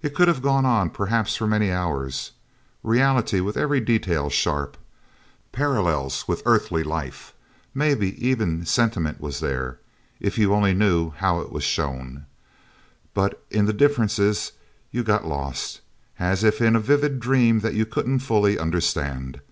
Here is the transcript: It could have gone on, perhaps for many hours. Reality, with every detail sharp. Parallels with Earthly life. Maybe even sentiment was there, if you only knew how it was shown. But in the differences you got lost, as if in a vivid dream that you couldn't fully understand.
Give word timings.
It 0.00 0.14
could 0.14 0.28
have 0.28 0.40
gone 0.40 0.64
on, 0.64 0.88
perhaps 0.88 1.36
for 1.36 1.46
many 1.46 1.70
hours. 1.70 2.32
Reality, 2.82 3.40
with 3.42 3.58
every 3.58 3.80
detail 3.80 4.30
sharp. 4.30 4.78
Parallels 5.52 6.26
with 6.26 6.42
Earthly 6.46 6.82
life. 6.82 7.34
Maybe 7.74 8.16
even 8.26 8.64
sentiment 8.64 9.20
was 9.20 9.40
there, 9.40 9.78
if 10.20 10.38
you 10.38 10.54
only 10.54 10.72
knew 10.72 11.10
how 11.10 11.42
it 11.42 11.52
was 11.52 11.64
shown. 11.64 12.24
But 13.12 13.44
in 13.50 13.66
the 13.66 13.74
differences 13.74 14.52
you 14.90 15.02
got 15.04 15.26
lost, 15.26 15.82
as 16.18 16.42
if 16.42 16.62
in 16.62 16.74
a 16.74 16.80
vivid 16.80 17.20
dream 17.20 17.60
that 17.60 17.74
you 17.74 17.84
couldn't 17.84 18.20
fully 18.20 18.58
understand. 18.58 19.42